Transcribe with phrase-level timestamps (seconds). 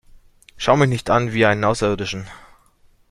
[0.57, 2.25] Schau mich nicht an wie einen Außerirdischen!